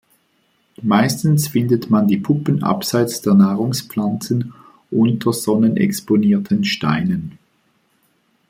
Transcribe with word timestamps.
Meistens 0.81 1.47
findet 1.47 1.91
man 1.91 2.07
die 2.07 2.17
Puppen 2.17 2.63
abseits 2.63 3.21
der 3.21 3.35
Nahrungspflanzen 3.35 4.51
unter 4.89 5.31
sonnenexponierten 5.31 6.63
Steinen. 6.63 7.37